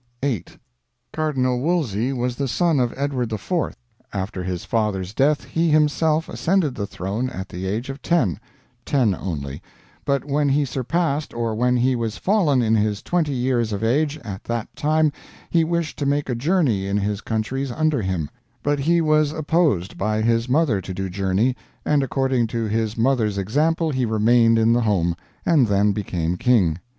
"8. 0.23 0.57
Cardinal 1.13 1.59
Wolsey 1.59 2.11
was 2.11 2.35
the 2.37 2.47
son 2.47 2.79
of 2.79 2.91
Edward 2.97 3.31
IV, 3.31 3.77
after 4.11 4.41
his 4.43 4.65
father's 4.65 5.13
death 5.13 5.43
he 5.43 5.69
himself 5.69 6.27
ascended 6.27 6.73
the 6.73 6.87
throne 6.87 7.29
at 7.29 7.47
the 7.49 7.67
age 7.67 7.87
of 7.91 8.01
(10) 8.01 8.39
ten 8.83 9.13
only, 9.13 9.61
but 10.03 10.25
when 10.25 10.49
he 10.49 10.65
surpassed 10.65 11.35
or 11.35 11.53
when 11.53 11.77
he 11.77 11.95
was 11.95 12.17
fallen 12.17 12.63
in 12.63 12.73
his 12.73 13.03
twenty 13.03 13.33
years 13.35 13.71
of 13.71 13.83
age 13.83 14.17
at 14.23 14.43
that 14.45 14.75
time 14.75 15.11
he 15.51 15.63
wished 15.63 15.99
to 15.99 16.07
make 16.07 16.29
a 16.29 16.33
journey 16.33 16.87
in 16.87 16.97
his 16.97 17.21
countries 17.21 17.71
under 17.71 18.01
him, 18.01 18.27
but 18.63 18.79
he 18.79 19.01
was 19.01 19.31
opposed 19.31 19.99
by 19.99 20.23
his 20.23 20.49
mother 20.49 20.81
to 20.81 20.95
do 20.95 21.11
journey, 21.11 21.55
and 21.85 22.01
according 22.01 22.47
to 22.47 22.63
his 22.63 22.97
mother's 22.97 23.37
example 23.37 23.91
he 23.91 24.03
remained 24.07 24.57
in 24.57 24.73
the 24.73 24.81
home, 24.81 25.15
and 25.45 25.67
then 25.67 25.91
became 25.91 26.37
King. 26.37 26.79